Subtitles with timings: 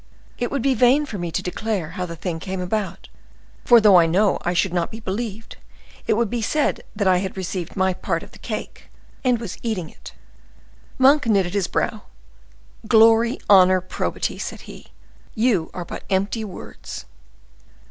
[0.39, 3.07] It would be vain for me to declare how the thing came about,
[3.63, 5.57] for though I know I should not be believed,
[6.07, 8.89] it would be said that I had received my part of the cake,
[9.23, 10.15] and was eating it."
[10.97, 14.87] Monk knitted his brow.—"Glory, honor, probity!" said he,
[15.35, 17.05] "you are but empty words."